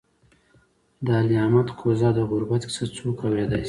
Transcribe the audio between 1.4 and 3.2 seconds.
احمد کهزاد د غربت کیسه څوک